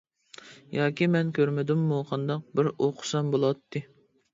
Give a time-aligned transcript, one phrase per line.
[0.77, 3.89] ياكى مەن كۆرمىدىممۇ قانداق؟ بىر ئوقۇسام بولاتتى.